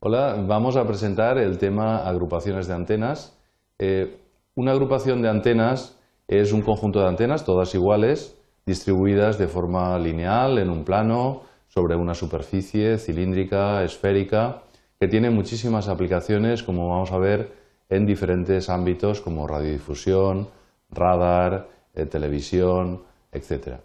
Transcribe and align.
Hola, 0.00 0.36
vamos 0.46 0.76
a 0.76 0.86
presentar 0.86 1.38
el 1.38 1.58
tema 1.58 2.06
agrupaciones 2.08 2.68
de 2.68 2.74
antenas. 2.74 3.36
Eh, 3.80 4.16
una 4.54 4.70
agrupación 4.70 5.22
de 5.22 5.28
antenas 5.28 5.98
es 6.28 6.52
un 6.52 6.62
conjunto 6.62 7.00
de 7.00 7.08
antenas, 7.08 7.44
todas 7.44 7.74
iguales, 7.74 8.38
distribuidas 8.64 9.38
de 9.38 9.48
forma 9.48 9.98
lineal 9.98 10.58
en 10.58 10.70
un 10.70 10.84
plano 10.84 11.42
sobre 11.66 11.96
una 11.96 12.14
superficie 12.14 12.96
cilíndrica, 12.98 13.82
esférica, 13.82 14.62
que 15.00 15.08
tiene 15.08 15.30
muchísimas 15.30 15.88
aplicaciones, 15.88 16.62
como 16.62 16.88
vamos 16.88 17.10
a 17.10 17.18
ver, 17.18 17.50
en 17.88 18.06
diferentes 18.06 18.70
ámbitos 18.70 19.20
como 19.20 19.48
radiodifusión, 19.48 20.46
radar, 20.90 21.70
eh, 21.94 22.06
televisión, 22.06 23.02
etc. 23.32 23.80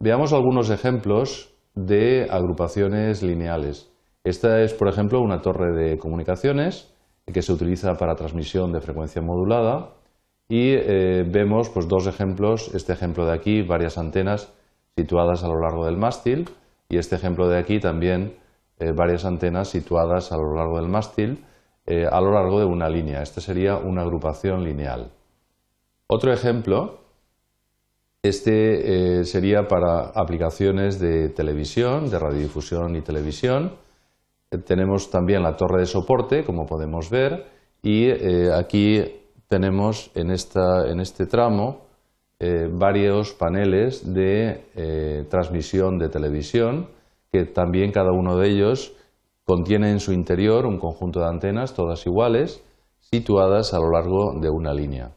Veamos 0.00 0.32
algunos 0.32 0.70
ejemplos 0.70 1.54
de 1.76 2.26
agrupaciones 2.28 3.22
lineales. 3.22 3.90
Esta 4.24 4.60
es, 4.62 4.74
por 4.74 4.88
ejemplo, 4.88 5.20
una 5.20 5.40
torre 5.40 5.72
de 5.72 5.98
comunicaciones 5.98 6.92
que 7.32 7.42
se 7.42 7.52
utiliza 7.52 7.94
para 7.94 8.16
transmisión 8.16 8.72
de 8.72 8.80
frecuencia 8.80 9.22
modulada 9.22 9.94
y 10.48 10.72
eh, 10.72 11.24
vemos 11.26 11.70
pues, 11.70 11.88
dos 11.88 12.06
ejemplos, 12.06 12.74
este 12.74 12.92
ejemplo 12.92 13.24
de 13.24 13.32
aquí, 13.32 13.62
varias 13.62 13.96
antenas 13.96 14.52
situadas 14.96 15.44
a 15.44 15.48
lo 15.48 15.60
largo 15.60 15.86
del 15.86 15.96
mástil 15.96 16.50
y 16.88 16.98
este 16.98 17.16
ejemplo 17.16 17.48
de 17.48 17.58
aquí 17.58 17.78
también 17.78 18.36
eh, 18.78 18.92
varias 18.92 19.24
antenas 19.24 19.68
situadas 19.68 20.32
a 20.32 20.36
lo 20.36 20.54
largo 20.54 20.78
del 20.80 20.88
mástil 20.88 21.44
eh, 21.86 22.06
a 22.10 22.20
lo 22.20 22.32
largo 22.32 22.58
de 22.58 22.66
una 22.66 22.88
línea. 22.88 23.22
Esta 23.22 23.40
sería 23.40 23.76
una 23.76 24.02
agrupación 24.02 24.64
lineal. 24.64 25.12
Otro 26.08 26.32
ejemplo, 26.32 26.98
este 28.22 29.24
sería 29.24 29.66
para 29.66 30.10
aplicaciones 30.10 30.98
de 30.98 31.30
televisión, 31.30 32.10
de 32.10 32.18
radiodifusión 32.18 32.96
y 32.96 33.00
televisión. 33.00 33.72
Tenemos 34.58 35.10
también 35.10 35.42
la 35.42 35.56
torre 35.56 35.80
de 35.80 35.86
soporte, 35.86 36.44
como 36.44 36.66
podemos 36.66 37.08
ver, 37.10 37.46
y 37.82 38.10
aquí 38.50 39.02
tenemos 39.50 40.12
en, 40.14 40.30
este 40.30 41.26
tramo 41.26 41.88
eh, 42.38 42.68
varios 42.72 43.32
paneles 43.32 44.14
de 44.14 44.64
eh, 44.76 45.26
transmisión 45.28 45.98
de 45.98 46.08
televisión 46.08 46.88
que 47.32 47.46
también 47.46 47.90
cada 47.90 48.12
uno 48.12 48.36
de 48.36 48.48
ellos 48.48 48.96
contiene 49.44 49.90
en 49.90 49.98
su 49.98 50.12
interior 50.12 50.66
un 50.66 50.78
conjunto 50.78 51.18
de 51.18 51.26
antenas 51.26 51.74
todas 51.74 52.06
iguales 52.06 52.64
situadas 53.00 53.74
a 53.74 53.80
lo 53.80 53.90
largo 53.90 54.38
de 54.40 54.50
una 54.50 54.72
línea. 54.72 55.10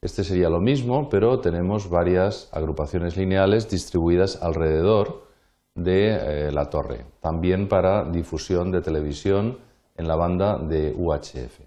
Este 0.00 0.22
sería 0.22 0.48
lo 0.48 0.60
mismo, 0.60 1.08
pero 1.10 1.40
tenemos 1.40 1.90
varias 1.90 2.48
agrupaciones 2.52 3.16
lineales 3.16 3.68
distribuidas 3.68 4.40
alrededor 4.40 5.24
de 5.82 6.48
eh, 6.48 6.52
la 6.52 6.66
torre, 6.66 7.06
también 7.20 7.68
para 7.68 8.04
difusión 8.10 8.70
de 8.70 8.82
televisión 8.82 9.58
en 9.96 10.08
la 10.08 10.16
banda 10.16 10.58
de 10.58 10.94
UHF. 10.96 11.60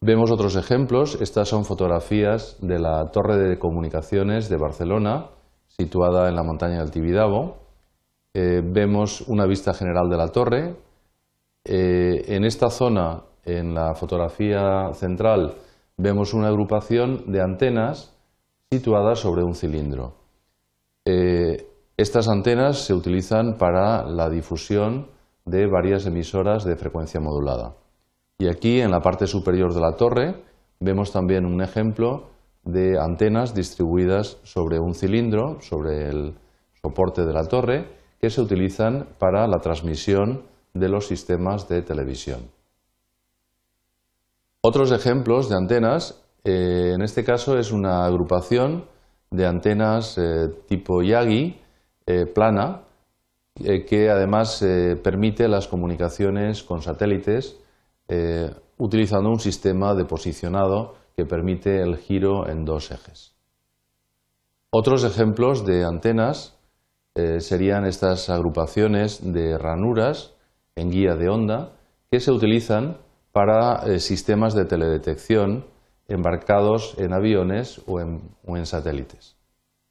Vemos 0.00 0.30
otros 0.30 0.54
ejemplos. 0.56 1.20
Estas 1.20 1.48
son 1.48 1.64
fotografías 1.64 2.56
de 2.60 2.78
la 2.78 3.10
torre 3.10 3.36
de 3.36 3.58
comunicaciones 3.58 4.48
de 4.48 4.56
Barcelona, 4.56 5.30
situada 5.66 6.28
en 6.28 6.36
la 6.36 6.44
montaña 6.44 6.78
del 6.78 6.90
Tibidabo. 6.90 7.56
Eh, 8.32 8.62
vemos 8.64 9.22
una 9.22 9.46
vista 9.46 9.74
general 9.74 10.08
de 10.08 10.16
la 10.16 10.28
torre. 10.28 10.76
Eh, 11.64 12.24
en 12.28 12.44
esta 12.44 12.70
zona, 12.70 13.24
en 13.44 13.74
la 13.74 13.94
fotografía 13.94 14.92
central, 14.92 15.56
vemos 15.96 16.32
una 16.32 16.48
agrupación 16.48 17.30
de 17.32 17.42
antenas 17.42 18.16
situadas 18.70 19.18
sobre 19.18 19.42
un 19.42 19.54
cilindro. 19.54 20.14
Estas 21.98 22.28
antenas 22.28 22.78
se 22.86 22.94
utilizan 22.94 23.58
para 23.58 24.04
la 24.04 24.30
difusión 24.30 25.08
de 25.44 25.66
varias 25.66 26.06
emisoras 26.06 26.62
de 26.62 26.76
frecuencia 26.76 27.18
modulada. 27.18 27.74
Y 28.38 28.46
aquí 28.46 28.80
en 28.80 28.92
la 28.92 29.00
parte 29.00 29.26
superior 29.26 29.74
de 29.74 29.80
la 29.80 29.96
torre 29.96 30.44
vemos 30.78 31.10
también 31.10 31.44
un 31.44 31.60
ejemplo 31.60 32.28
de 32.62 33.00
antenas 33.00 33.52
distribuidas 33.52 34.38
sobre 34.44 34.78
un 34.78 34.94
cilindro, 34.94 35.60
sobre 35.60 36.08
el 36.08 36.38
soporte 36.80 37.26
de 37.26 37.32
la 37.32 37.48
torre, 37.48 37.88
que 38.20 38.30
se 38.30 38.42
utilizan 38.42 39.08
para 39.18 39.48
la 39.48 39.58
transmisión 39.58 40.44
de 40.74 40.88
los 40.88 41.08
sistemas 41.08 41.68
de 41.68 41.82
televisión. 41.82 42.42
Otros 44.60 44.92
ejemplos 44.92 45.48
de 45.48 45.56
antenas, 45.56 46.22
eh, 46.44 46.92
en 46.94 47.02
este 47.02 47.24
caso 47.24 47.58
es 47.58 47.72
una 47.72 48.04
agrupación 48.04 48.84
de 49.32 49.46
antenas 49.46 50.16
eh, 50.16 50.48
tipo 50.68 51.02
Yagi, 51.02 51.60
eh, 52.08 52.26
plana, 52.26 52.82
que 53.54 54.08
además 54.08 54.64
permite 55.02 55.48
las 55.48 55.66
comunicaciones 55.66 56.62
con 56.62 56.80
satélites 56.80 57.58
eh, 58.10 58.50
utilizando 58.78 59.28
un 59.28 59.38
sistema 59.38 59.94
de 59.94 60.06
posicionado 60.06 60.94
que 61.14 61.26
permite 61.26 61.82
el 61.82 61.98
giro 61.98 62.48
en 62.48 62.64
dos 62.64 62.90
ejes. 62.90 63.34
Otros 64.70 65.04
ejemplos 65.04 65.66
de 65.66 65.84
antenas 65.84 66.58
eh, 67.14 67.40
serían 67.40 67.84
estas 67.84 68.30
agrupaciones 68.30 69.20
de 69.22 69.58
ranuras 69.58 70.34
en 70.74 70.90
guía 70.90 71.16
de 71.16 71.28
onda 71.28 71.72
que 72.10 72.20
se 72.20 72.32
utilizan 72.32 72.96
para 73.32 73.82
eh, 73.84 73.98
sistemas 73.98 74.54
de 74.54 74.64
teledetección 74.64 75.66
embarcados 76.06 76.94
en 76.96 77.12
aviones 77.12 77.82
o 77.86 78.00
en 78.00 78.66
satélites. 78.66 79.36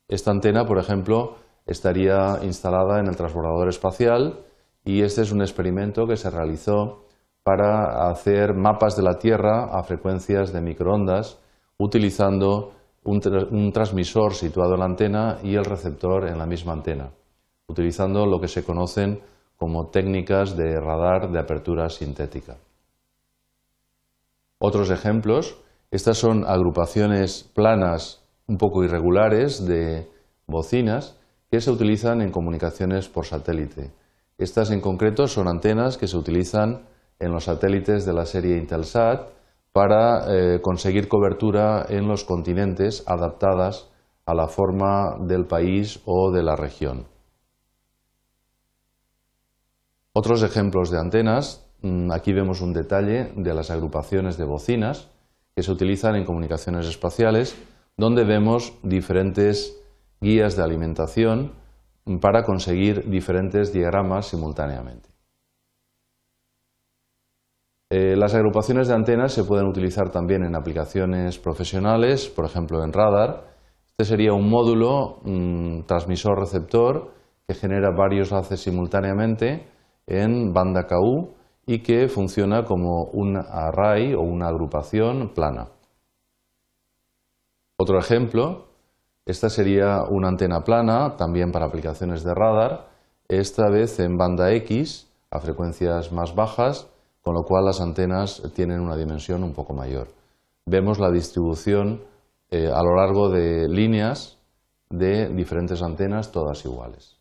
Esta 0.08 0.32
antena, 0.32 0.66
por 0.66 0.80
ejemplo, 0.80 1.36
estaría 1.68 2.40
instalada 2.44 3.00
en 3.00 3.08
el 3.08 3.16
transbordador 3.16 3.68
espacial 3.68 4.40
y 4.84 5.02
este 5.02 5.22
es 5.22 5.32
un 5.32 5.42
experimento 5.42 6.08
que 6.08 6.16
se 6.16 6.30
realizó 6.30 7.04
para 7.44 8.10
hacer 8.10 8.54
mapas 8.54 8.96
de 8.96 9.04
la 9.04 9.20
Tierra 9.20 9.66
a 9.72 9.84
frecuencias 9.84 10.52
de 10.54 10.62
microondas 10.62 11.40
utilizando 11.78 12.72
un, 13.04 13.72
transmisor 13.72 14.34
situado 14.34 14.74
en 14.74 14.80
la 14.80 14.86
antena 14.86 15.38
y 15.44 15.56
el 15.56 15.64
receptor 15.64 16.28
en 16.28 16.38
la 16.38 16.46
misma 16.46 16.74
antena, 16.74 17.12
utilizando 17.68 18.26
lo 18.26 18.40
que 18.40 18.48
se 18.48 18.64
conocen 18.64 19.22
como 19.56 19.88
técnicas 19.88 20.58
de 20.58 20.80
radar 20.80 21.32
de 21.32 21.40
apertura 21.40 21.90
sintética. 21.90 22.58
Otros 24.60 24.90
ejemplos, 24.90 25.58
estas 25.92 26.18
son 26.18 26.44
agrupaciones 26.46 27.50
planas 27.54 28.24
un 28.48 28.58
poco 28.58 28.84
irregulares 28.84 29.66
de 29.66 30.10
bocinas 30.48 31.18
que 31.50 31.62
se 31.62 31.72
utilizan 31.72 32.22
en 32.22 32.32
comunicaciones 32.32 33.08
por 33.08 33.26
satélite. 33.26 33.92
Estas 34.38 34.72
en 34.72 34.82
concreto 34.82 35.28
son 35.28 35.48
antenas 35.48 35.98
que 35.98 36.08
se 36.08 36.18
utilizan 36.18 36.88
en 37.20 37.32
los 37.32 37.46
satélites 37.46 38.06
de 38.06 38.14
la 38.14 38.26
serie 38.26 38.58
Intelsat 38.58 39.30
para 39.72 40.26
eh, 40.28 40.62
conseguir 40.62 41.08
cobertura 41.08 41.86
en 41.90 42.08
los 42.08 42.24
continentes 42.24 43.04
adaptadas 43.08 43.90
a 44.26 44.34
la 44.34 44.48
forma 44.48 45.16
del 45.22 45.46
país 45.46 46.02
o 46.06 46.32
de 46.32 46.44
la 46.44 46.56
región. 46.56 47.08
Otros 50.14 50.44
ejemplos 50.44 50.90
de 50.90 51.00
antenas, 51.00 51.70
mm, 51.82 52.12
aquí 52.12 52.34
vemos 52.34 52.62
un 52.62 52.74
detalle 52.74 53.32
de 53.36 53.54
las 53.54 53.72
agrupaciones 53.72 54.38
de 54.38 54.46
bocinas 54.46 55.10
que 55.56 55.64
se 55.64 55.72
utilizan 55.72 56.16
en 56.16 56.26
comunicaciones 56.26 56.88
espaciales, 56.88 57.56
donde 57.98 58.26
vemos 58.26 58.74
diferentes 58.84 59.80
guías 60.22 60.56
de 60.56 60.64
alimentación 60.64 61.54
para 62.22 62.44
conseguir 62.44 63.10
diferentes 63.10 63.74
diagramas 63.74 64.28
simultáneamente. 64.28 65.10
Eh, 67.90 68.16
las 68.18 68.36
agrupaciones 68.36 68.88
de 68.88 68.96
antenas 68.96 69.32
se 69.32 69.46
pueden 69.46 69.66
utilizar 69.66 70.10
también 70.10 70.44
en 70.44 70.56
aplicaciones 70.56 71.40
profesionales, 71.40 72.28
por 72.28 72.46
ejemplo 72.46 72.84
en 72.84 72.92
radar. 72.92 73.46
Este 73.88 74.04
sería 74.04 74.34
un 74.34 74.50
módulo 74.50 75.22
transmisor-receptor 75.88 77.14
que 77.48 77.56
genera 77.56 77.92
varios 77.92 78.34
haces 78.34 78.60
simultáneamente 78.60 79.68
en 80.06 80.54
banda 80.54 80.86
KU 80.86 81.34
y 81.66 81.80
que 81.80 82.08
funciona 82.10 82.64
como 82.64 83.06
un 83.14 83.38
array 83.38 84.14
o 84.14 84.22
una 84.22 84.48
agrupación 84.48 85.34
plana. 85.34 85.70
Otro 87.78 88.00
ejemplo, 88.00 88.67
esta 89.28 89.50
sería 89.50 90.04
una 90.10 90.30
antena 90.30 90.62
plana, 90.64 91.18
también 91.18 91.52
para 91.52 91.66
aplicaciones 91.66 92.24
de 92.24 92.34
radar, 92.34 92.88
esta 93.28 93.70
vez 93.70 94.00
en 94.00 94.16
banda 94.16 94.54
X, 94.54 95.12
a 95.32 95.40
frecuencias 95.40 96.14
más 96.14 96.34
bajas, 96.34 96.88
con 97.22 97.36
lo 97.36 97.44
cual 97.44 97.66
las 97.66 97.82
antenas 97.82 98.42
tienen 98.56 98.80
una 98.80 98.96
dimensión 98.96 99.44
un 99.44 99.52
poco 99.52 99.74
mayor. 99.74 100.08
Vemos 100.66 100.98
la 100.98 101.12
distribución 101.12 102.02
eh, 102.50 102.72
a 102.74 102.82
lo 102.82 102.96
largo 102.96 103.30
de 103.30 103.68
líneas 103.68 104.38
de 104.90 105.28
diferentes 105.28 105.82
antenas, 105.82 106.32
todas 106.32 106.64
iguales. 106.64 107.18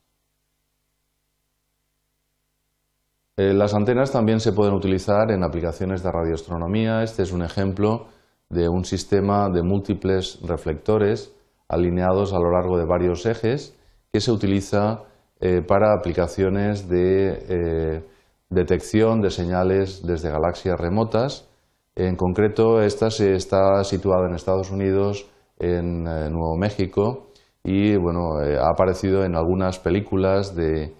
Eh, 3.37 3.53
las 3.53 3.75
antenas 3.75 4.13
también 4.13 4.39
se 4.39 4.53
pueden 4.53 4.75
utilizar 4.75 5.33
en 5.33 5.43
aplicaciones 5.43 6.05
de 6.05 6.13
radioastronomía. 6.13 7.03
Este 7.03 7.25
es 7.25 7.33
un 7.33 7.43
ejemplo 7.43 8.07
de 8.49 8.69
un 8.69 8.85
sistema 8.85 9.51
de 9.51 9.65
múltiples 9.65 10.39
reflectores 10.43 11.33
alineados 11.69 12.33
a 12.33 12.39
lo 12.39 12.51
largo 12.51 12.79
de 12.79 12.87
varios 12.87 13.27
ejes 13.27 13.77
que 14.13 14.21
se 14.21 14.33
utiliza 14.33 15.03
eh, 15.41 15.63
para 15.63 15.93
aplicaciones 15.93 16.89
de 16.89 18.03
detección 18.51 19.21
de 19.21 19.31
señales 19.31 20.07
desde 20.07 20.31
galaxias 20.31 20.79
remotas. 20.79 21.49
En 21.95 22.17
concreto, 22.17 22.83
esta 22.83 23.11
se 23.11 23.35
está 23.35 23.83
situada 23.85 24.29
en 24.29 24.35
Estados 24.35 24.71
Unidos, 24.71 25.29
en 25.59 26.07
eh, 26.07 26.31
Nuevo 26.31 26.57
México 26.57 27.29
y 27.65 27.97
bueno, 27.97 28.43
eh, 28.43 28.59
ha 28.59 28.71
aparecido 28.71 29.25
en 29.25 29.35
algunas 29.35 29.79
películas 29.79 30.55
de, 30.55 30.95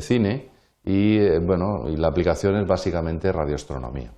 cine 0.00 0.50
y, 0.84 1.18
eh, 1.18 1.38
bueno, 1.38 1.88
y 1.88 1.96
la 1.96 2.08
aplicación 2.08 2.56
es 2.56 2.66
básicamente 2.66 3.32
radioastronomía. 3.32 4.12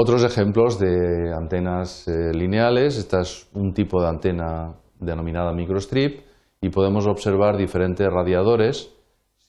Otros 0.00 0.22
ejemplos 0.22 0.78
de 0.78 1.34
antenas 1.34 2.06
lineales, 2.06 2.96
esta 2.96 3.22
es 3.22 3.50
un 3.52 3.74
tipo 3.74 4.00
de 4.00 4.06
antena 4.06 4.76
denominada 5.00 5.52
microstrip 5.52 6.20
y 6.60 6.68
podemos 6.68 7.08
observar 7.08 7.56
diferentes 7.56 8.06
radiadores 8.06 8.94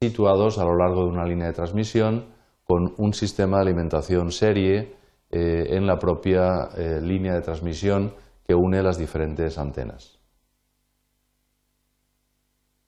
situados 0.02 0.58
a 0.58 0.66
lo 0.66 0.76
largo 0.76 1.04
de 1.04 1.12
una 1.12 1.28
línea 1.28 1.46
de 1.46 1.54
transmisión 1.54 2.34
con 2.64 2.96
un 2.98 3.14
sistema 3.14 3.58
de 3.58 3.64
alimentación 3.66 4.32
serie 4.32 4.96
eh, 5.30 5.68
en 5.70 5.86
la 5.86 6.00
propia 6.00 6.70
eh, 6.76 7.00
línea 7.00 7.36
de 7.36 7.42
transmisión 7.42 8.16
que 8.44 8.56
une 8.56 8.82
las 8.82 8.98
diferentes 8.98 9.60
antenas. 9.60 10.18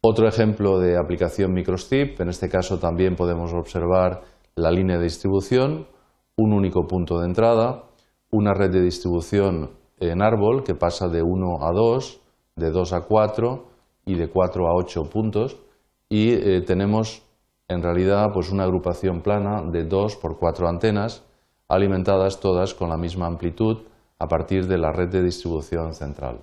Otro 0.01 0.27
ejemplo 0.27 0.79
de 0.79 0.97
aplicación 0.97 1.53
microstrip, 1.53 2.21
en 2.21 2.29
este 2.29 2.49
caso 2.49 2.79
también 2.79 3.15
podemos 3.15 3.53
observar 3.53 4.21
la 4.55 4.71
línea 4.71 4.97
de 4.97 5.03
distribución, 5.03 5.90
un 6.41 6.53
único 6.53 6.87
punto 6.87 7.19
de 7.19 7.27
entrada, 7.27 7.83
una 8.31 8.53
red 8.53 8.71
de 8.71 8.81
distribución 8.81 9.71
en 9.99 10.23
árbol 10.23 10.63
que 10.63 10.73
pasa 10.73 11.07
de 11.07 11.21
1 11.21 11.63
a 11.63 11.71
2, 11.71 12.21
de 12.55 12.71
2 12.71 12.93
a 12.93 13.01
4 13.01 13.65
y 14.05 14.15
de 14.15 14.27
4 14.27 14.67
a 14.67 14.73
8 14.73 15.03
puntos 15.03 15.57
y 16.09 16.31
eh, 16.31 16.61
tenemos 16.61 17.23
en 17.67 17.83
realidad 17.83 18.31
pues 18.33 18.51
una 18.51 18.63
agrupación 18.63 19.21
plana 19.21 19.61
de 19.61 19.85
2 19.85 20.15
por 20.15 20.39
4 20.39 20.67
antenas 20.67 21.23
alimentadas 21.67 22.39
todas 22.39 22.73
con 22.73 22.89
la 22.89 22.97
misma 22.97 23.27
amplitud 23.27 23.83
a 24.17 24.27
partir 24.27 24.67
de 24.67 24.77
la 24.77 24.91
red 24.91 25.09
de 25.09 25.23
distribución 25.23 25.93
central. 25.93 26.41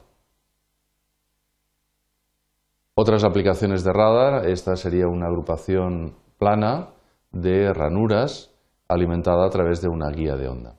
Otras 2.95 3.25
aplicaciones 3.25 3.85
de 3.85 3.93
radar, 3.93 4.47
esta 4.47 4.77
sería 4.77 5.07
una 5.07 5.27
agrupación 5.27 6.15
plana 6.39 6.91
de 7.31 7.73
ranuras 7.73 8.55
alimentada 8.89 9.47
a 9.47 9.51
través 9.51 9.81
de 9.83 9.89
una 9.89 10.11
guía 10.11 10.35
de 10.37 10.49
onda. 10.49 10.75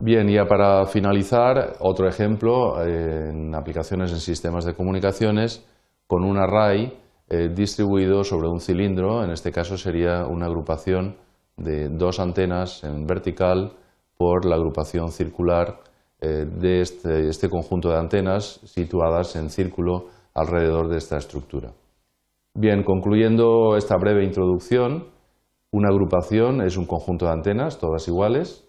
Bien, 0.00 0.28
ya 0.28 0.44
para 0.44 0.86
finalizar, 0.86 1.76
otro 1.80 2.06
ejemplo 2.06 2.80
eh, 2.84 3.30
en 3.30 3.52
aplicaciones 3.54 4.12
en 4.12 4.20
sistemas 4.20 4.64
de 4.64 4.74
comunicaciones 4.74 5.66
con 6.06 6.22
un 6.24 6.38
array 6.38 6.96
eh, 7.28 7.48
distribuido 7.48 8.22
sobre 8.22 8.48
un 8.48 8.60
cilindro, 8.60 9.24
en 9.24 9.30
este 9.30 9.50
caso 9.50 9.76
sería 9.76 10.24
una 10.24 10.46
agrupación 10.46 11.16
de 11.56 11.88
dos 11.88 12.20
antenas 12.20 12.84
en 12.84 13.06
vertical 13.06 13.72
por 14.16 14.44
la 14.44 14.54
agrupación 14.54 15.10
circular 15.10 15.80
eh, 16.20 16.46
de 16.46 16.80
este, 16.80 17.28
este 17.28 17.48
conjunto 17.48 17.90
de 17.90 17.98
antenas 17.98 18.60
situadas 18.64 19.34
en 19.34 19.50
círculo 19.50 20.06
alrededor 20.32 20.88
de 20.88 20.98
esta 20.98 21.16
estructura. 21.16 21.72
Bien, 22.54 22.82
concluyendo 22.82 23.76
esta 23.76 23.96
breve 23.96 24.24
introducción, 24.24 25.08
una 25.70 25.88
agrupación 25.88 26.62
es 26.62 26.76
un 26.76 26.86
conjunto 26.86 27.26
de 27.26 27.32
antenas, 27.32 27.78
todas 27.78 28.08
iguales, 28.08 28.66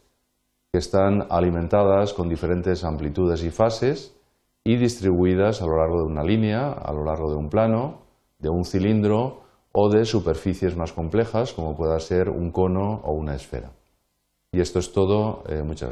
que 0.71 0.79
están 0.79 1.25
alimentadas 1.29 2.13
con 2.13 2.29
diferentes 2.29 2.83
amplitudes 2.83 3.43
y 3.43 3.49
fases 3.49 4.15
y 4.63 4.75
distribuidas 4.75 5.61
a 5.61 5.65
lo 5.65 5.77
largo 5.77 5.99
de 5.99 6.11
una 6.11 6.23
línea, 6.23 6.71
a 6.71 6.91
lo 6.93 7.03
largo 7.03 7.31
de 7.31 7.37
un 7.37 7.49
plano, 7.49 8.01
de 8.37 8.49
un 8.49 8.65
cilindro 8.65 9.41
o 9.71 9.89
de 9.89 10.05
superficies 10.05 10.75
más 10.75 10.93
complejas 10.93 11.53
como 11.53 11.75
pueda 11.75 11.99
ser 11.99 12.29
un 12.29 12.51
cono 12.51 13.01
o 13.03 13.13
una 13.13 13.35
esfera. 13.35 13.71
Y 14.51 14.59
esto 14.59 14.79
es 14.79 14.91
todo. 14.91 15.43
Eh, 15.47 15.63
muchas 15.63 15.63
gracias. 15.63 15.87